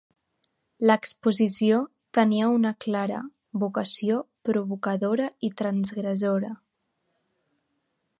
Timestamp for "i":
5.49-5.53